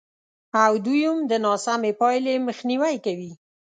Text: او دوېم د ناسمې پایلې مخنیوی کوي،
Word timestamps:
او 0.63 0.71
دوېم 0.85 1.17
د 1.29 1.31
ناسمې 1.45 1.91
پایلې 2.01 2.33
مخنیوی 2.47 2.95
کوي، 3.05 3.31